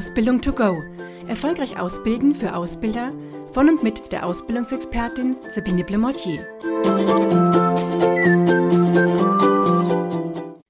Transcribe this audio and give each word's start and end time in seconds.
Ausbildung 0.00 0.40
to 0.40 0.50
go. 0.50 0.82
Erfolgreich 1.28 1.78
ausbilden 1.78 2.34
für 2.34 2.56
Ausbilder 2.56 3.12
von 3.52 3.68
und 3.68 3.82
mit 3.82 4.10
der 4.10 4.24
Ausbildungsexpertin 4.24 5.36
Sabine 5.50 5.84
Blemortier. 5.84 6.40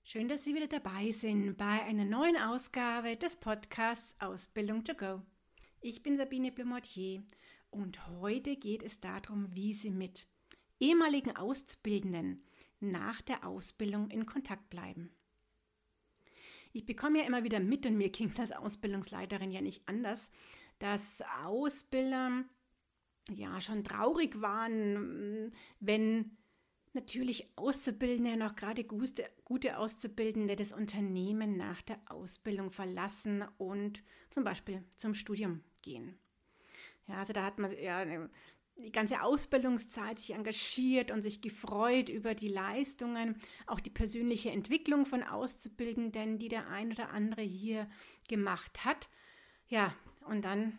Schön, 0.03 0.27
dass 0.27 0.43
Sie 0.43 0.53
wieder 0.53 0.67
dabei 0.67 1.13
sind 1.13 1.57
bei 1.57 1.81
einer 1.85 2.05
neuen 2.05 2.37
Ausgabe 2.39 3.17
des 3.17 3.37
Podcasts 3.37 4.17
Ausbildung 4.19 4.83
to 4.83 4.95
go. 4.95 5.23
Ich 5.81 6.03
bin 6.03 6.17
Sabine 6.17 6.51
Blemortier 6.51 7.23
und 7.71 8.05
heute 8.21 8.57
geht 8.57 8.83
es 8.83 8.99
darum, 8.99 9.47
wie 9.53 9.75
Sie 9.75 9.91
mit 9.91 10.27
ehemaligen 10.81 11.37
Auszubildenden 11.37 12.43
nach 12.81 13.23
der 13.23 13.47
Ausbildung 13.47 14.11
in 14.11 14.27
Kontakt 14.27 14.69
bleiben. 14.71 15.13
Ich 16.73 16.87
bekomme 16.87 17.21
ja 17.21 17.27
immer 17.27 17.45
wieder 17.45 17.61
mit, 17.61 17.87
und 17.87 17.97
mir 17.97 18.11
ging 18.11 18.29
es 18.29 18.39
als 18.39 18.53
Ausbildungsleiterin 18.53 19.51
ja 19.51 19.61
nicht 19.61 19.83
anders, 19.87 20.31
dass 20.79 21.23
Ausbilder 21.45 22.45
ja 23.31 23.61
schon 23.61 23.85
traurig 23.85 24.41
waren, 24.41 25.53
wenn 25.81 26.37
natürlich 26.93 27.53
Auszubildende, 27.57 28.37
noch 28.37 28.57
gerade 28.57 28.85
gute, 28.85 29.31
gute 29.45 29.79
Auszubildende, 29.79 30.57
das 30.57 30.73
Unternehmen 30.73 31.57
nach 31.57 31.83
der 31.83 32.01
Ausbildung 32.07 32.71
verlassen 32.71 33.45
und 33.59 34.03
zum 34.31 34.45
Beispiel 34.45 34.85
zum 34.97 35.15
Studium 35.15 35.63
gehen. 35.83 36.19
Ja, 37.07 37.19
also 37.19 37.33
da 37.33 37.45
hat 37.45 37.59
man 37.59 37.77
ja 37.77 38.05
die 38.85 38.93
ganze 38.93 39.23
Ausbildungszeit 39.23 40.19
sich 40.19 40.35
engagiert 40.35 41.11
und 41.11 41.23
sich 41.23 41.41
gefreut 41.41 42.09
über 42.09 42.35
die 42.35 42.49
Leistungen, 42.49 43.37
auch 43.67 43.81
die 43.81 43.91
persönliche 43.91 44.51
Entwicklung 44.51 45.07
von 45.07 45.23
Auszubildenden, 45.23 46.39
die 46.39 46.49
der 46.49 46.69
ein 46.69 46.93
oder 46.93 47.11
andere 47.11 47.43
hier 47.43 47.89
gemacht 48.29 48.85
hat. 48.85 49.09
Ja, 49.69 49.95
und 50.27 50.45
dann 50.45 50.79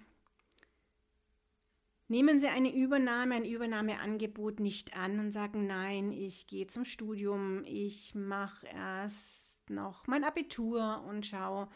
nehmen 2.07 2.39
sie 2.39 2.47
eine 2.47 2.73
Übernahme, 2.73 3.35
ein 3.35 3.45
Übernahmeangebot 3.45 4.59
nicht 4.59 4.97
an 4.97 5.19
und 5.19 5.31
sagen, 5.31 5.65
nein, 5.65 6.11
ich 6.11 6.47
gehe 6.47 6.67
zum 6.67 6.83
Studium, 6.83 7.63
ich 7.65 8.13
mache 8.15 8.67
erst 8.67 9.69
noch 9.69 10.07
mein 10.07 10.25
Abitur 10.25 11.03
und 11.07 11.25
schaue, 11.25 11.69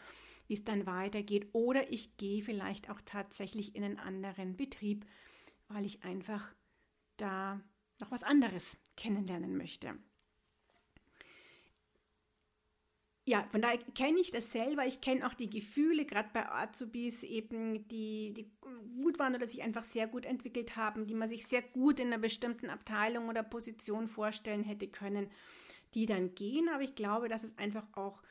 wie 0.46 0.54
es 0.54 0.64
dann 0.64 0.86
weitergeht. 0.86 1.48
Oder 1.52 1.90
ich 1.90 2.18
gehe 2.18 2.42
vielleicht 2.42 2.90
auch 2.90 3.00
tatsächlich 3.04 3.74
in 3.74 3.82
einen 3.82 3.98
anderen 3.98 4.56
Betrieb 4.56 5.06
weil 5.68 5.84
ich 5.84 6.04
einfach 6.04 6.54
da 7.16 7.60
noch 7.98 8.10
was 8.10 8.22
anderes 8.22 8.76
kennenlernen 8.96 9.56
möchte. 9.56 9.98
Ja, 13.28 13.44
von 13.50 13.60
daher 13.60 13.78
kenne 13.96 14.20
ich 14.20 14.30
das 14.30 14.52
selber. 14.52 14.86
Ich 14.86 15.00
kenne 15.00 15.26
auch 15.26 15.34
die 15.34 15.50
Gefühle, 15.50 16.04
gerade 16.04 16.30
bei 16.32 16.48
Azubis 16.48 17.24
eben, 17.24 17.88
die, 17.88 18.32
die 18.32 18.52
gut 19.02 19.18
waren 19.18 19.34
oder 19.34 19.48
sich 19.48 19.62
einfach 19.62 19.82
sehr 19.82 20.06
gut 20.06 20.24
entwickelt 20.24 20.76
haben, 20.76 21.08
die 21.08 21.14
man 21.14 21.28
sich 21.28 21.44
sehr 21.48 21.62
gut 21.62 21.98
in 21.98 22.06
einer 22.06 22.18
bestimmten 22.18 22.70
Abteilung 22.70 23.28
oder 23.28 23.42
Position 23.42 24.06
vorstellen 24.06 24.62
hätte 24.62 24.86
können, 24.86 25.28
die 25.94 26.06
dann 26.06 26.36
gehen. 26.36 26.68
Aber 26.68 26.84
ich 26.84 26.94
glaube, 26.94 27.26
dass 27.26 27.42
es 27.42 27.58
einfach 27.58 27.88
auch 27.94 28.22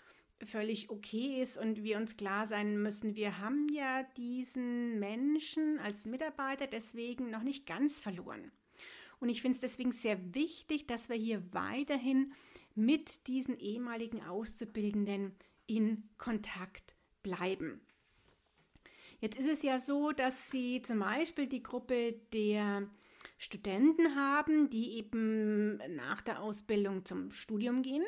völlig 0.46 0.90
okay 0.90 1.42
ist 1.42 1.58
und 1.58 1.84
wir 1.84 1.98
uns 1.98 2.18
klar 2.18 2.46
sein 2.48 2.82
müssen, 2.82 3.16
wir 3.16 3.40
haben 3.40 3.68
ja 3.70 4.04
diesen 4.18 5.00
Menschen 5.00 5.80
als 5.80 6.06
Mitarbeiter 6.06 6.68
deswegen 6.68 7.30
noch 7.30 7.44
nicht 7.44 7.66
ganz 7.66 8.00
verloren. 8.00 8.52
Und 9.20 9.30
ich 9.30 9.42
finde 9.42 9.56
es 9.56 9.62
deswegen 9.62 9.92
sehr 9.92 10.36
wichtig, 10.36 10.88
dass 10.88 11.10
wir 11.10 11.16
hier 11.16 11.42
weiterhin 11.54 12.34
mit 12.76 13.28
diesen 13.28 13.58
ehemaligen 13.58 14.22
Auszubildenden 14.22 15.34
in 15.68 16.04
Kontakt 16.18 16.96
bleiben. 17.24 17.82
Jetzt 19.20 19.40
ist 19.40 19.48
es 19.48 19.64
ja 19.64 19.80
so, 19.80 20.12
dass 20.12 20.52
Sie 20.52 20.82
zum 20.82 21.00
Beispiel 21.00 21.48
die 21.48 21.64
Gruppe 21.64 22.20
der 22.34 22.88
Studenten 23.38 24.16
haben, 24.16 24.70
die 24.70 24.98
eben 24.98 25.78
nach 25.96 26.22
der 26.22 26.42
Ausbildung 26.42 27.06
zum 27.06 27.32
Studium 27.32 27.82
gehen 27.82 28.04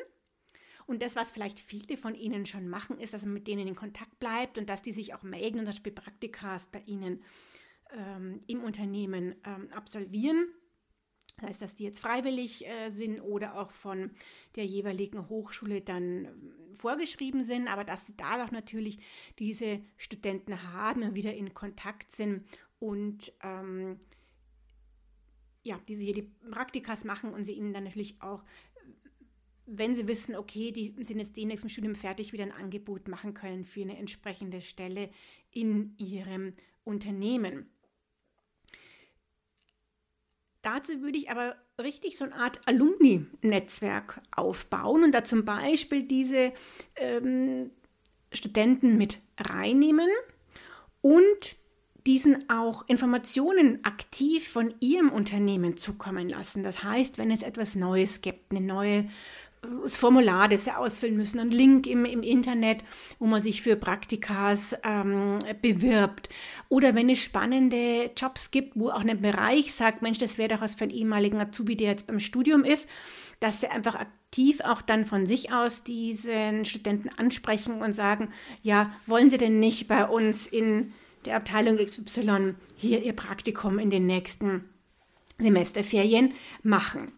und 0.88 1.02
das, 1.02 1.16
was 1.16 1.30
vielleicht 1.30 1.60
viele 1.60 1.98
von 1.98 2.14
Ihnen 2.14 2.46
schon 2.46 2.66
machen, 2.66 2.98
ist, 2.98 3.12
dass 3.12 3.22
man 3.22 3.34
mit 3.34 3.46
denen 3.46 3.68
in 3.68 3.76
Kontakt 3.76 4.18
bleibt 4.18 4.56
und 4.56 4.70
dass 4.70 4.80
die 4.80 4.92
sich 4.92 5.12
auch 5.14 5.22
melden 5.22 5.58
und 5.58 5.66
das 5.66 5.76
Beispiel 5.76 5.92
Praktikas 5.92 6.66
bei 6.68 6.80
Ihnen 6.86 7.22
ähm, 7.92 8.40
im 8.46 8.64
Unternehmen 8.64 9.34
ähm, 9.44 9.68
absolvieren. 9.70 10.48
Das 11.36 11.50
heißt, 11.50 11.62
dass 11.62 11.74
die 11.74 11.84
jetzt 11.84 12.00
freiwillig 12.00 12.66
äh, 12.66 12.88
sind 12.88 13.20
oder 13.20 13.60
auch 13.60 13.70
von 13.70 14.12
der 14.56 14.64
jeweiligen 14.64 15.28
Hochschule 15.28 15.82
dann 15.82 16.24
äh, 16.24 16.30
vorgeschrieben 16.72 17.42
sind, 17.42 17.68
aber 17.68 17.84
dass 17.84 18.06
sie 18.06 18.16
da 18.16 18.42
doch 18.42 18.50
natürlich 18.50 18.98
diese 19.38 19.82
Studenten 19.98 20.72
haben 20.72 21.02
und 21.02 21.14
wieder 21.14 21.34
in 21.34 21.52
Kontakt 21.52 22.12
sind 22.12 22.46
und 22.78 23.30
ähm, 23.42 23.98
ja, 25.68 25.78
diese 25.86 26.02
hier 26.02 26.14
die 26.14 26.30
Praktikas 26.50 27.04
machen 27.04 27.32
und 27.34 27.44
sie 27.44 27.52
ihnen 27.52 27.74
dann 27.74 27.84
natürlich 27.84 28.22
auch 28.22 28.42
wenn 29.70 29.94
sie 29.94 30.08
wissen, 30.08 30.34
okay, 30.34 30.72
die 30.72 30.94
sind 31.02 31.18
jetzt 31.18 31.36
demnächst 31.36 31.62
im 31.62 31.70
Studium 31.70 31.94
fertig, 31.94 32.32
wieder 32.32 32.44
ein 32.44 32.52
Angebot 32.52 33.06
machen 33.06 33.34
können 33.34 33.64
für 33.64 33.82
eine 33.82 33.98
entsprechende 33.98 34.60
Stelle 34.60 35.10
in 35.52 35.94
ihrem 35.98 36.54
Unternehmen. 36.84 37.70
Dazu 40.62 41.00
würde 41.02 41.18
ich 41.18 41.30
aber 41.30 41.56
richtig 41.80 42.16
so 42.16 42.24
eine 42.24 42.34
Art 42.34 42.60
Alumni-Netzwerk 42.66 44.20
aufbauen 44.34 45.04
und 45.04 45.12
da 45.12 45.22
zum 45.22 45.44
Beispiel 45.44 46.02
diese 46.02 46.52
ähm, 46.96 47.70
Studenten 48.32 48.96
mit 48.96 49.20
reinnehmen 49.38 50.08
und 51.00 51.56
diesen 52.06 52.48
auch 52.48 52.88
Informationen 52.88 53.84
aktiv 53.84 54.48
von 54.48 54.74
ihrem 54.80 55.10
Unternehmen 55.10 55.76
zukommen 55.76 56.28
lassen. 56.28 56.62
Das 56.62 56.82
heißt, 56.82 57.18
wenn 57.18 57.30
es 57.30 57.42
etwas 57.42 57.74
Neues 57.74 58.22
gibt, 58.22 58.50
eine 58.50 58.62
neue 58.62 59.08
das 59.82 59.96
Formular, 59.96 60.48
das 60.48 60.64
sie 60.64 60.76
ausfüllen 60.76 61.16
müssen, 61.16 61.40
ein 61.40 61.50
Link 61.50 61.86
im, 61.86 62.04
im 62.04 62.22
Internet, 62.22 62.84
wo 63.18 63.26
man 63.26 63.40
sich 63.40 63.62
für 63.62 63.76
Praktikas 63.76 64.76
ähm, 64.84 65.38
bewirbt. 65.60 66.28
Oder 66.68 66.94
wenn 66.94 67.08
es 67.08 67.22
spannende 67.22 68.10
Jobs 68.16 68.50
gibt, 68.50 68.78
wo 68.78 68.90
auch 68.90 69.04
ein 69.04 69.20
Bereich 69.20 69.74
sagt, 69.74 70.02
Mensch, 70.02 70.18
das 70.18 70.38
wäre 70.38 70.48
doch 70.48 70.60
was 70.60 70.74
für 70.74 70.84
einen 70.84 70.92
ehemaligen 70.92 71.40
Azubi, 71.40 71.76
der 71.76 71.90
jetzt 71.90 72.06
beim 72.06 72.20
Studium 72.20 72.64
ist, 72.64 72.88
dass 73.40 73.60
sie 73.60 73.68
einfach 73.68 73.94
aktiv 73.94 74.60
auch 74.60 74.82
dann 74.82 75.04
von 75.04 75.26
sich 75.26 75.52
aus 75.52 75.84
diesen 75.84 76.64
Studenten 76.64 77.08
ansprechen 77.16 77.80
und 77.82 77.92
sagen, 77.92 78.32
ja, 78.62 78.92
wollen 79.06 79.30
Sie 79.30 79.38
denn 79.38 79.58
nicht 79.58 79.88
bei 79.88 80.06
uns 80.06 80.46
in 80.46 80.92
der 81.24 81.36
Abteilung 81.36 81.76
XY 81.76 82.54
hier 82.76 83.02
Ihr 83.02 83.12
Praktikum 83.12 83.78
in 83.78 83.90
den 83.90 84.06
nächsten 84.06 84.64
Semesterferien 85.38 86.34
machen? 86.62 87.12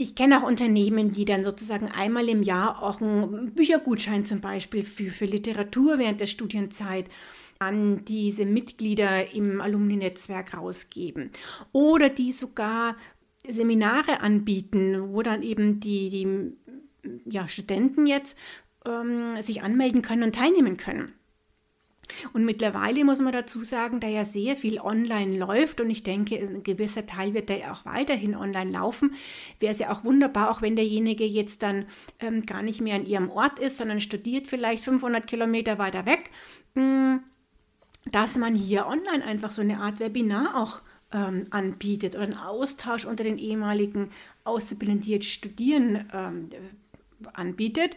Ich 0.00 0.14
kenne 0.14 0.38
auch 0.38 0.48
Unternehmen, 0.48 1.12
die 1.12 1.26
dann 1.26 1.44
sozusagen 1.44 1.88
einmal 1.88 2.26
im 2.30 2.42
Jahr 2.42 2.82
auch 2.82 3.02
einen 3.02 3.52
Büchergutschein 3.52 4.24
zum 4.24 4.40
Beispiel 4.40 4.82
für, 4.82 5.10
für 5.10 5.26
Literatur 5.26 5.98
während 5.98 6.22
der 6.22 6.26
Studienzeit 6.26 7.04
an 7.58 8.02
diese 8.06 8.46
Mitglieder 8.46 9.34
im 9.34 9.60
Alumni-Netzwerk 9.60 10.56
rausgeben. 10.56 11.28
Oder 11.72 12.08
die 12.08 12.32
sogar 12.32 12.96
Seminare 13.46 14.22
anbieten, 14.22 15.12
wo 15.12 15.20
dann 15.20 15.42
eben 15.42 15.80
die, 15.80 16.08
die 16.08 17.30
ja, 17.30 17.46
Studenten 17.46 18.06
jetzt 18.06 18.38
ähm, 18.86 19.38
sich 19.42 19.60
anmelden 19.60 20.00
können 20.00 20.22
und 20.22 20.34
teilnehmen 20.34 20.78
können. 20.78 21.12
Und 22.32 22.44
mittlerweile 22.44 23.04
muss 23.04 23.20
man 23.20 23.32
dazu 23.32 23.64
sagen, 23.64 24.00
da 24.00 24.08
ja 24.08 24.24
sehr 24.24 24.56
viel 24.56 24.80
online 24.80 25.36
läuft 25.36 25.80
und 25.80 25.90
ich 25.90 26.02
denke, 26.02 26.36
ein 26.36 26.62
gewisser 26.62 27.06
Teil 27.06 27.34
wird 27.34 27.50
da 27.50 27.54
ja 27.54 27.72
auch 27.72 27.84
weiterhin 27.84 28.34
online 28.34 28.70
laufen, 28.70 29.14
wäre 29.58 29.72
es 29.72 29.78
ja 29.78 29.90
auch 29.90 30.04
wunderbar, 30.04 30.50
auch 30.50 30.62
wenn 30.62 30.76
derjenige 30.76 31.24
jetzt 31.24 31.62
dann 31.62 31.86
ähm, 32.18 32.46
gar 32.46 32.62
nicht 32.62 32.80
mehr 32.80 32.96
an 32.96 33.06
ihrem 33.06 33.30
Ort 33.30 33.58
ist, 33.58 33.78
sondern 33.78 34.00
studiert 34.00 34.46
vielleicht 34.46 34.84
500 34.84 35.26
Kilometer 35.26 35.78
weiter 35.78 36.06
weg, 36.06 36.30
mh, 36.74 36.82
hm, 36.82 37.20
dass 38.10 38.38
man 38.38 38.54
hier 38.54 38.86
online 38.86 39.24
einfach 39.24 39.50
so 39.50 39.60
eine 39.60 39.80
Art 39.80 40.00
Webinar 40.00 40.56
auch 40.56 40.80
ähm, 41.12 41.46
anbietet 41.50 42.14
oder 42.14 42.24
einen 42.24 42.36
Austausch 42.36 43.04
unter 43.04 43.24
den 43.24 43.38
ehemaligen 43.38 44.10
Auszubildenden, 44.44 45.02
die 45.02 45.12
jetzt 45.12 45.30
studieren, 45.30 46.08
ähm, 46.12 46.48
anbietet, 47.32 47.96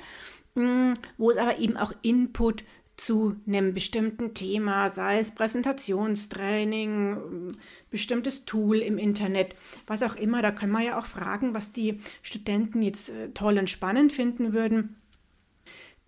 mh, 0.56 0.64
hm, 0.64 0.94
wo 1.18 1.32
es 1.32 1.38
aber 1.38 1.58
eben 1.60 1.78
auch 1.78 1.94
Input 2.02 2.64
zu 3.04 3.36
einem 3.46 3.74
bestimmten 3.74 4.34
Thema, 4.34 4.90
sei 4.90 5.20
es 5.20 5.32
Präsentationstraining, 5.32 7.58
bestimmtes 7.90 8.46
Tool 8.46 8.78
im 8.78 8.98
Internet, 8.98 9.58
was 9.88 10.04
auch 10.04 10.16
immer. 10.16 10.42
Da 10.42 10.52
können 10.52 10.72
wir 10.72 10.84
ja 10.84 10.98
auch 10.98 11.06
fragen, 11.06 11.54
was 11.54 11.74
die 11.74 12.00
Studenten 12.22 12.82
jetzt 12.82 13.10
äh, 13.10 13.32
toll 13.34 13.58
und 13.58 13.70
spannend 13.70 14.14
finden 14.14 14.54
würden, 14.54 14.96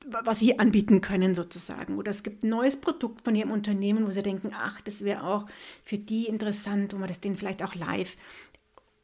was 0.06 0.40
sie 0.40 0.58
anbieten 0.58 1.02
können 1.02 1.36
sozusagen. 1.36 1.98
Oder 1.98 2.12
es 2.12 2.24
gibt 2.24 2.44
ein 2.44 2.50
neues 2.50 2.80
Produkt 2.80 3.26
von 3.26 3.36
ihrem 3.36 3.52
Unternehmen, 3.52 4.08
wo 4.08 4.12
sie 4.12 4.24
denken, 4.24 4.52
ach, 4.54 4.80
das 4.80 5.04
wäre 5.04 5.24
auch 5.24 5.48
für 5.84 5.98
die 5.98 6.28
interessant, 6.28 6.94
wo 6.94 6.98
man 6.98 7.10
das 7.10 7.20
denen 7.20 7.36
vielleicht 7.36 7.62
auch 7.62 7.76
live 7.76 8.16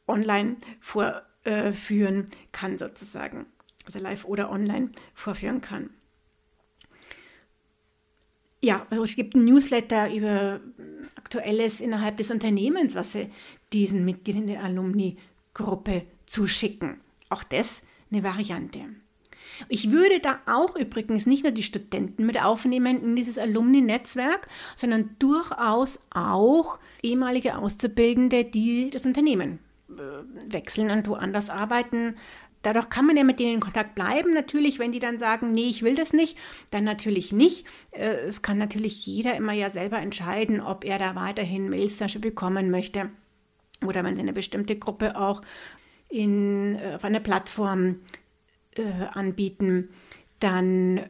online 0.06 0.56
vorführen 0.80 2.24
kann 2.52 2.78
sozusagen. 2.78 3.44
Also 3.84 3.98
live 3.98 4.24
oder 4.24 4.50
online 4.50 4.92
vorführen 5.12 5.60
kann. 5.60 5.90
Ja, 8.62 8.86
also 8.90 9.02
es 9.02 9.16
gibt 9.16 9.34
ein 9.34 9.44
Newsletter 9.44 10.12
über 10.14 10.60
Aktuelles 11.16 11.80
innerhalb 11.80 12.16
des 12.16 12.30
Unternehmens, 12.30 12.94
was 12.94 13.12
sie 13.12 13.30
diesen 13.72 14.04
Mitgliedern 14.04 14.46
der 14.46 14.62
Alumni-Gruppe 14.62 16.02
zuschicken. 16.26 17.00
Auch 17.28 17.42
das 17.42 17.82
eine 18.10 18.22
Variante. 18.22 18.80
Ich 19.68 19.90
würde 19.90 20.20
da 20.20 20.40
auch 20.46 20.76
übrigens 20.76 21.26
nicht 21.26 21.42
nur 21.42 21.52
die 21.52 21.62
Studenten 21.62 22.24
mit 22.26 22.42
aufnehmen 22.42 23.02
in 23.02 23.16
dieses 23.16 23.38
Alumni-Netzwerk, 23.38 24.48
sondern 24.76 25.16
durchaus 25.18 26.06
auch 26.10 26.78
ehemalige 27.02 27.58
Auszubildende, 27.58 28.44
die 28.44 28.90
das 28.90 29.06
Unternehmen 29.06 29.58
äh, 29.90 30.52
wechseln 30.52 30.90
und 30.90 31.08
woanders 31.08 31.50
arbeiten. 31.50 32.16
Dadurch 32.62 32.88
kann 32.88 33.06
man 33.06 33.16
ja 33.16 33.24
mit 33.24 33.40
denen 33.40 33.54
in 33.54 33.60
Kontakt 33.60 33.94
bleiben. 33.94 34.32
Natürlich, 34.32 34.78
wenn 34.78 34.92
die 34.92 34.98
dann 34.98 35.18
sagen, 35.18 35.52
nee, 35.52 35.68
ich 35.68 35.82
will 35.82 35.94
das 35.94 36.12
nicht, 36.12 36.38
dann 36.70 36.84
natürlich 36.84 37.32
nicht. 37.32 37.66
Äh, 37.90 38.14
es 38.26 38.42
kann 38.42 38.58
natürlich 38.58 39.04
jeder 39.06 39.36
immer 39.36 39.52
ja 39.52 39.70
selber 39.70 39.98
entscheiden, 39.98 40.60
ob 40.60 40.84
er 40.84 40.98
da 40.98 41.14
weiterhin 41.14 41.68
Mails 41.68 41.98
bekommen 42.20 42.70
möchte 42.70 43.10
oder 43.86 44.04
wenn 44.04 44.16
sie 44.16 44.22
eine 44.22 44.32
bestimmte 44.32 44.76
Gruppe 44.76 45.18
auch 45.18 45.42
in, 46.08 46.76
äh, 46.76 46.94
auf 46.94 47.04
einer 47.04 47.20
Plattform 47.20 48.00
äh, 48.76 48.82
anbieten, 49.12 49.90
dann 50.40 51.00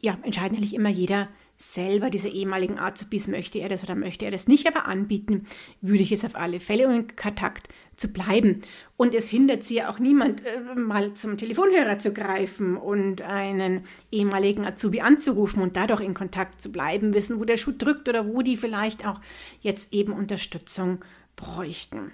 ja, 0.00 0.18
entscheidet 0.22 0.52
natürlich 0.52 0.74
immer 0.74 0.90
jeder 0.90 1.28
selber, 1.56 2.10
diese 2.10 2.28
ehemaligen 2.28 2.78
Azubis, 2.78 3.28
möchte 3.28 3.58
er 3.60 3.68
das 3.68 3.82
oder 3.82 3.94
möchte 3.94 4.24
er 4.24 4.30
das 4.30 4.48
nicht, 4.48 4.66
aber 4.66 4.86
anbieten 4.86 5.46
würde 5.80 6.02
ich 6.02 6.12
es 6.12 6.24
auf 6.24 6.36
alle 6.36 6.60
Fälle, 6.60 6.86
um 6.88 6.94
in 6.94 7.16
Kontakt 7.16 7.68
zu 7.96 8.12
bleiben. 8.12 8.62
Und 8.96 9.14
es 9.14 9.28
hindert 9.28 9.62
sie 9.62 9.76
ja 9.76 9.90
auch 9.90 9.98
niemand, 9.98 10.44
äh, 10.44 10.74
mal 10.74 11.14
zum 11.14 11.36
Telefonhörer 11.36 11.98
zu 11.98 12.12
greifen 12.12 12.76
und 12.76 13.22
einen 13.22 13.84
ehemaligen 14.10 14.66
Azubi 14.66 15.00
anzurufen 15.00 15.62
und 15.62 15.76
dadurch 15.76 16.00
in 16.00 16.14
Kontakt 16.14 16.60
zu 16.60 16.72
bleiben, 16.72 17.14
wissen, 17.14 17.38
wo 17.38 17.44
der 17.44 17.56
Schuh 17.56 17.74
drückt 17.76 18.08
oder 18.08 18.26
wo 18.26 18.42
die 18.42 18.56
vielleicht 18.56 19.06
auch 19.06 19.20
jetzt 19.60 19.92
eben 19.92 20.12
Unterstützung 20.12 21.04
bräuchten. 21.36 22.12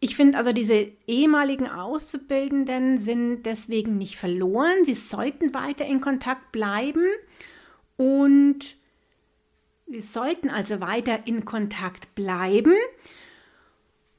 Ich 0.00 0.14
finde 0.14 0.38
also, 0.38 0.52
diese 0.52 0.92
ehemaligen 1.08 1.68
Auszubildenden 1.68 2.98
sind 2.98 3.42
deswegen 3.44 3.98
nicht 3.98 4.16
verloren. 4.16 4.84
Sie 4.84 4.94
sollten 4.94 5.54
weiter 5.54 5.84
in 5.86 6.00
Kontakt 6.00 6.52
bleiben 6.52 7.04
und 7.98 8.76
sie 9.86 10.00
sollten 10.00 10.48
also 10.48 10.80
weiter 10.80 11.26
in 11.26 11.44
Kontakt 11.44 12.14
bleiben. 12.14 12.74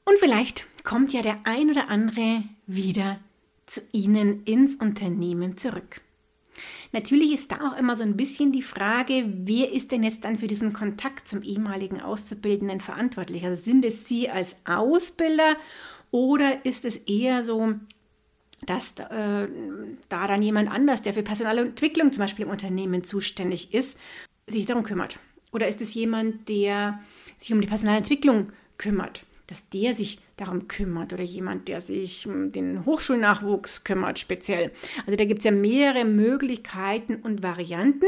Und 0.04 0.18
vielleicht 0.18 0.66
kommt 0.84 1.12
ja 1.12 1.22
der 1.22 1.38
ein 1.44 1.70
oder 1.70 1.88
andere 1.88 2.44
wieder 2.66 3.18
zu 3.66 3.80
Ihnen 3.92 4.44
ins 4.44 4.76
Unternehmen 4.76 5.56
zurück. 5.56 6.00
Natürlich 6.92 7.32
ist 7.32 7.52
da 7.52 7.68
auch 7.68 7.78
immer 7.78 7.96
so 7.96 8.02
ein 8.02 8.16
bisschen 8.16 8.52
die 8.52 8.62
Frage, 8.62 9.24
wer 9.44 9.72
ist 9.72 9.92
denn 9.92 10.02
jetzt 10.02 10.24
dann 10.24 10.36
für 10.36 10.48
diesen 10.48 10.72
Kontakt 10.72 11.26
zum 11.26 11.42
ehemaligen 11.42 12.00
Auszubildenden 12.00 12.80
verantwortlich? 12.80 13.44
Also 13.44 13.62
sind 13.62 13.84
es 13.84 14.08
Sie 14.08 14.28
als 14.28 14.56
Ausbilder 14.64 15.56
oder 16.10 16.64
ist 16.66 16.84
es 16.84 16.96
eher 16.96 17.42
so, 17.42 17.74
dass 18.66 18.92
äh, 18.98 19.48
da 20.08 20.26
dann 20.26 20.42
jemand 20.42 20.70
anders, 20.70 21.02
der 21.02 21.14
für 21.14 21.22
Personalentwicklung 21.22 22.12
zum 22.12 22.22
Beispiel 22.22 22.44
im 22.44 22.50
Unternehmen 22.50 23.04
zuständig 23.04 23.72
ist, 23.72 23.96
sich 24.46 24.66
darum 24.66 24.82
kümmert? 24.82 25.18
Oder 25.52 25.68
ist 25.68 25.80
es 25.80 25.94
jemand, 25.94 26.48
der 26.48 27.00
sich 27.36 27.52
um 27.52 27.60
die 27.60 27.66
Personalentwicklung 27.66 28.48
kümmert? 28.78 29.24
dass 29.50 29.68
der 29.68 29.94
sich 29.94 30.20
darum 30.36 30.68
kümmert 30.68 31.12
oder 31.12 31.24
jemand, 31.24 31.66
der 31.66 31.80
sich 31.80 32.26
um 32.26 32.52
den 32.52 32.86
Hochschulnachwuchs 32.86 33.82
kümmert, 33.82 34.20
speziell. 34.20 34.70
Also 35.04 35.16
da 35.16 35.24
gibt 35.24 35.40
es 35.40 35.44
ja 35.44 35.50
mehrere 35.50 36.04
Möglichkeiten 36.04 37.16
und 37.16 37.42
Varianten. 37.42 38.06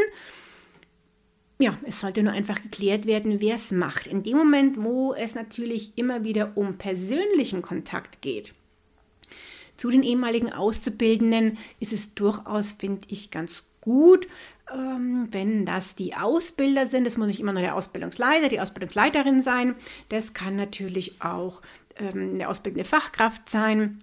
Ja, 1.58 1.78
es 1.82 2.00
sollte 2.00 2.22
nur 2.22 2.32
einfach 2.32 2.62
geklärt 2.62 3.06
werden, 3.06 3.40
wer 3.40 3.56
es 3.56 3.72
macht. 3.72 4.06
In 4.06 4.22
dem 4.22 4.37
Moment, 4.37 4.82
wo 4.82 5.14
es 5.14 5.34
natürlich 5.34 5.99
immer 5.99 6.25
wieder 6.25 6.52
um 6.54 6.78
persönlichen 6.78 7.60
Kontakt 7.60 8.22
geht, 8.22 8.54
zu 9.76 9.90
den 9.90 10.02
ehemaligen 10.02 10.52
Auszubildenden 10.52 11.58
ist 11.80 11.92
es 11.92 12.14
durchaus, 12.14 12.72
finde 12.72 13.08
ich, 13.08 13.30
ganz 13.30 13.64
gut, 13.80 14.26
ähm, 14.72 15.28
wenn 15.30 15.66
das 15.66 15.96
die 15.96 16.14
Ausbilder 16.14 16.86
sind, 16.86 17.06
das 17.06 17.16
muss 17.16 17.28
nicht 17.28 17.40
immer 17.40 17.52
nur 17.52 17.62
der 17.62 17.74
Ausbildungsleiter, 17.74 18.48
die 18.48 18.60
Ausbildungsleiterin 18.60 19.42
sein, 19.42 19.74
das 20.08 20.34
kann 20.34 20.56
natürlich 20.56 21.20
auch 21.20 21.62
ähm, 21.96 22.34
eine 22.34 22.48
ausbildende 22.48 22.84
Fachkraft 22.84 23.48
sein 23.48 24.02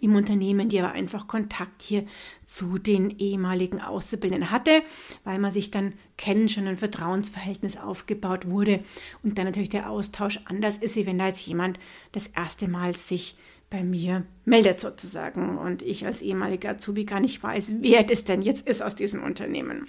im 0.00 0.16
Unternehmen, 0.16 0.68
die 0.68 0.80
aber 0.80 0.92
einfach 0.92 1.26
Kontakt 1.26 1.82
hier 1.82 2.04
zu 2.46 2.78
den 2.78 3.10
ehemaligen 3.18 3.80
Auszubildenden 3.80 4.50
hatte, 4.50 4.82
weil 5.24 5.38
man 5.38 5.52
sich 5.52 5.70
dann 5.70 5.92
kennen, 6.16 6.48
schon 6.48 6.66
ein 6.66 6.78
Vertrauensverhältnis 6.78 7.76
aufgebaut 7.76 8.48
wurde 8.48 8.82
und 9.22 9.38
dann 9.38 9.44
natürlich 9.44 9.68
der 9.68 9.90
Austausch 9.90 10.40
anders 10.46 10.78
ist, 10.78 10.96
wie 10.96 11.06
wenn 11.06 11.18
da 11.18 11.26
jetzt 11.26 11.46
jemand 11.46 11.78
das 12.12 12.28
erste 12.28 12.68
Mal 12.68 12.96
sich 12.96 13.36
bei 13.72 13.82
mir 13.82 14.24
meldet 14.44 14.78
sozusagen 14.78 15.56
und 15.56 15.82
ich 15.82 16.04
als 16.04 16.20
ehemaliger 16.22 16.70
Azubi 16.70 17.04
gar 17.04 17.20
nicht 17.20 17.42
weiß, 17.42 17.76
wer 17.80 18.04
das 18.04 18.24
denn 18.24 18.42
jetzt 18.42 18.68
ist 18.68 18.82
aus 18.82 18.94
diesem 18.94 19.22
Unternehmen. 19.24 19.86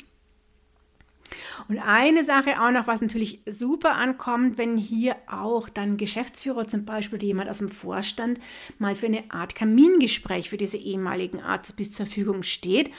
Und 1.68 1.80
eine 1.80 2.24
Sache 2.24 2.62
auch 2.62 2.72
noch, 2.72 2.88
was 2.88 3.02
natürlich 3.02 3.42
super 3.46 3.96
ankommt, 3.96 4.58
wenn 4.58 4.78
hier 4.78 5.16
auch 5.28 5.68
dann 5.68 5.98
Geschäftsführer 5.98 6.68
zum 6.68 6.86
Beispiel 6.86 7.18
oder 7.18 7.26
jemand 7.26 7.50
aus 7.50 7.58
dem 7.58 7.70
Vorstand 7.70 8.40
mal 8.80 8.96
für 8.96 9.08
eine 9.08 9.24
Art 9.30 9.54
Kamingespräch 9.56 10.50
für 10.50 10.58
diese 10.58 10.78
ehemaligen 10.78 11.42
Azubis 11.42 11.94
zur 11.94 12.06
Verfügung 12.06 12.44
steht. 12.44 12.90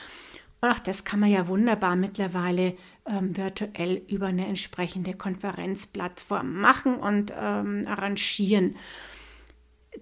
Und 0.61 0.69
auch 0.69 0.79
das 0.79 1.03
kann 1.03 1.19
man 1.19 1.31
ja 1.31 1.47
wunderbar 1.47 1.95
mittlerweile 1.95 2.75
ähm, 3.07 3.35
virtuell 3.35 4.01
über 4.07 4.27
eine 4.27 4.47
entsprechende 4.47 5.13
Konferenzplattform 5.13 6.53
machen 6.59 6.95
und 6.95 7.33
ähm, 7.37 7.85
arrangieren 7.87 8.75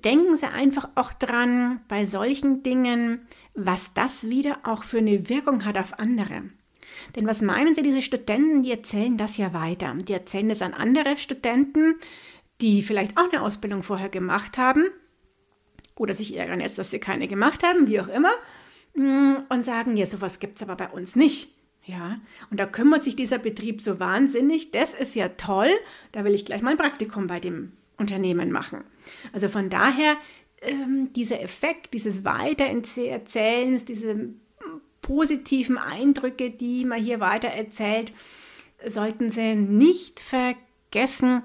denken 0.04 0.36
Sie 0.36 0.48
einfach 0.48 0.90
auch 0.96 1.14
dran 1.14 1.82
bei 1.88 2.06
solchen 2.06 2.64
Dingen, 2.64 3.28
was 3.54 3.94
das 3.94 4.30
wieder 4.30 4.60
auch 4.64 4.84
für 4.84 5.00
eine 5.00 5.30
Wirkung 5.30 5.66
hat 5.66 5.78
auf 5.78 6.00
andere. 6.00 6.44
Denn 7.16 7.28
was 7.28 7.42
meinen 7.42 7.76
Sie, 7.76 7.84
diese 7.84 8.02
Studenten, 8.02 8.64
die 8.64 8.72
erzählen 8.72 9.18
das 9.18 9.38
ja 9.38 9.54
weiter. 9.54 9.94
Die 9.96 10.14
erzählen 10.14 10.50
das 10.50 10.62
an 10.62 10.74
andere 10.74 11.18
Studenten, 11.18 11.96
die 12.62 12.82
vielleicht 12.82 13.18
auch 13.18 13.32
eine 13.32 13.42
Ausbildung 13.42 13.84
vorher 13.84 14.10
gemacht 14.10 14.58
haben 14.58 14.86
oder 15.96 16.14
sich 16.14 16.36
ärgern 16.36 16.60
jetzt, 16.60 16.78
dass 16.78 16.92
sie 16.92 17.00
keine 17.00 17.28
gemacht 17.28 17.64
haben, 17.64 17.88
wie 17.88 18.00
auch 18.00 18.08
immer, 18.08 18.32
mm, 18.96 19.36
und 19.50 19.66
sagen, 19.66 19.98
ja, 19.98 20.06
sowas 20.06 20.40
gibt 20.40 20.56
es 20.56 20.64
aber 20.64 20.76
bei 20.76 20.90
uns 20.90 21.16
nicht. 21.16 21.56
Ja, 21.86 22.22
und 22.50 22.62
da 22.62 22.66
kümmert 22.66 23.04
sich 23.04 23.18
dieser 23.18 23.40
Betrieb 23.40 23.82
so 23.82 24.00
wahnsinnig, 24.00 24.72
das 24.72 24.94
ist 24.94 25.16
ja 25.16 25.30
toll, 25.30 25.70
da 26.14 26.24
will 26.24 26.34
ich 26.34 26.46
gleich 26.46 26.62
mal 26.62 26.72
ein 26.72 26.78
Praktikum 26.78 27.28
bei 27.28 27.42
dem 27.42 27.74
Unternehmen 27.98 28.52
machen. 28.52 28.84
Also 29.32 29.48
von 29.48 29.70
daher 29.70 30.18
ähm, 30.62 31.12
dieser 31.14 31.42
Effekt 31.42 31.94
dieses 31.94 32.24
Weitererzählens, 32.24 33.86
diese 33.86 34.30
positiven 35.02 35.78
Eindrücke, 35.78 36.50
die 36.50 36.86
man 36.86 37.02
hier 37.02 37.20
weitererzählt, 37.20 38.14
sollten 38.86 39.30
Sie 39.30 39.56
nicht 39.56 40.20
vergessen, 40.20 41.44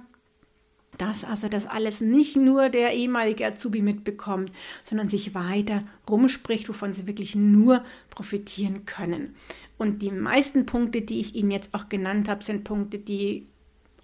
dass 0.97 1.25
also 1.25 1.49
das 1.49 1.67
alles 1.67 2.00
nicht 2.00 2.37
nur 2.37 2.69
der 2.69 2.93
ehemalige 2.93 3.47
Azubi 3.47 3.83
mitbekommt, 3.83 4.52
sondern 4.83 5.09
sich 5.09 5.35
weiter 5.35 5.85
rumspricht, 6.09 6.69
wovon 6.69 6.93
sie 6.93 7.07
wirklich 7.07 7.37
nur 7.37 7.85
profitieren 8.11 8.85
können. 8.85 9.37
Und 9.78 10.02
die 10.02 10.11
meisten 10.11 10.67
Punkte, 10.67 11.02
die 11.02 11.21
ich 11.21 11.37
Ihnen 11.37 11.52
jetzt 11.52 11.73
auch 11.73 11.88
genannt 11.88 12.28
habe, 12.28 12.43
sind 12.43 12.64
Punkte, 12.64 12.99
die 12.99 13.47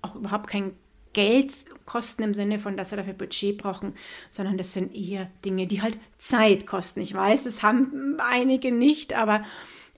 auch 0.03 0.15
überhaupt 0.15 0.47
kein 0.47 0.73
Geld 1.15 1.55
kosten 1.87 2.23
im 2.23 2.35
Sinne 2.35 2.59
von, 2.59 2.77
dass 2.77 2.91
sie 2.91 2.97
dafür 2.97 3.15
Budget 3.15 3.59
brauchen, 3.59 3.95
sondern 4.31 4.59
das 4.59 4.75
sind 4.75 4.95
eher 4.95 5.31
Dinge, 5.45 5.67
die 5.67 5.81
halt 5.81 5.99
Zeit 6.19 6.67
kosten. 6.67 7.01
Ich 7.01 7.15
weiß, 7.15 7.43
das 7.45 7.63
haben 7.63 8.17
einige 8.19 8.73
nicht, 8.73 9.15
aber 9.15 9.45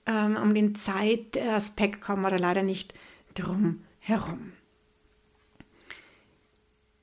ähm, 0.05 0.37
um 0.41 0.53
den 0.53 0.75
Zeitaspekt 0.75 2.01
kommen 2.01 2.21
wir 2.21 2.29
da 2.29 2.37
leider 2.37 2.63
nicht 2.63 2.93
drum 3.33 3.83
herum. 3.99 4.53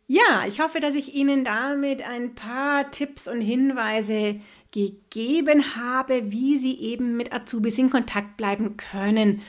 Ja, 0.07 0.45
ich 0.47 0.61
hoffe, 0.61 0.81
dass 0.81 0.95
ich 0.95 1.15
Ihnen 1.15 1.45
damit 1.45 2.03
ein 2.03 2.35
paar 2.35 2.91
Tipps 2.91 3.27
und 3.27 3.41
Hinweise 3.41 4.41
gegeben 4.71 5.77
habe, 5.77 6.31
wie 6.31 6.59
Sie 6.59 6.79
eben 6.79 7.17
mit 7.17 7.33
Azubis 7.33 7.79
in 7.79 7.91
Kontakt 7.91 8.37
bleiben 8.37 8.77
können 8.77 9.43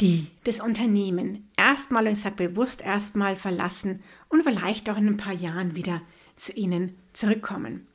die 0.00 0.26
das 0.44 0.60
Unternehmen 0.60 1.48
erstmal, 1.56 2.06
und 2.06 2.12
ich 2.12 2.20
sage 2.20 2.48
bewusst 2.48 2.82
erstmal 2.82 3.36
verlassen 3.36 4.02
und 4.28 4.42
vielleicht 4.42 4.90
auch 4.90 4.96
in 4.96 5.06
ein 5.06 5.16
paar 5.16 5.32
Jahren 5.32 5.74
wieder 5.74 6.02
zu 6.36 6.52
Ihnen 6.52 6.96
zurückkommen. 7.12 7.86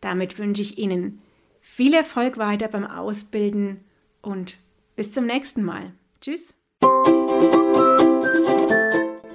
Damit 0.00 0.38
wünsche 0.38 0.62
ich 0.62 0.78
Ihnen 0.78 1.20
viel 1.60 1.94
Erfolg 1.94 2.38
weiter 2.38 2.68
beim 2.68 2.84
Ausbilden 2.84 3.80
und 4.22 4.56
bis 4.96 5.12
zum 5.12 5.26
nächsten 5.26 5.62
Mal. 5.62 5.92
Tschüss. 6.20 6.54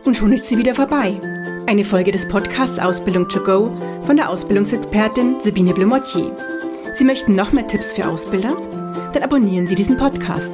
Und 0.05 0.15
schon 0.15 0.31
ist 0.31 0.47
sie 0.47 0.57
wieder 0.57 0.73
vorbei. 0.73 1.19
Eine 1.67 1.83
Folge 1.83 2.11
des 2.11 2.27
Podcasts 2.27 2.79
Ausbildung 2.79 3.27
to 3.27 3.43
go 3.43 3.75
von 4.01 4.15
der 4.15 4.29
Ausbildungsexpertin 4.29 5.39
Sabine 5.39 5.73
Blumottier. 5.73 6.35
Sie 6.93 7.03
möchten 7.03 7.35
noch 7.35 7.51
mehr 7.51 7.67
Tipps 7.67 7.93
für 7.93 8.07
Ausbilder? 8.07 8.55
Dann 9.13 9.21
abonnieren 9.21 9.67
Sie 9.67 9.75
diesen 9.75 9.97
Podcast. 9.97 10.53